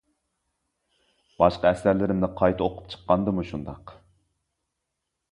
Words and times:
باشقا 1.41 1.67
ئەسەرلىرىمنى 1.71 2.29
قايتا 2.39 2.65
ئوقۇپ 2.67 2.87
چىققاندىمۇ 2.93 3.45
شۇنداق. 3.51 3.93